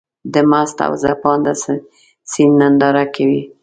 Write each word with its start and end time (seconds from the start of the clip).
د 0.33 0.35
مست 0.49 0.77
او 0.87 0.93
څپانده 1.03 1.53
سيند 2.31 2.55
ننداره 2.61 3.05
کوې. 3.15 3.41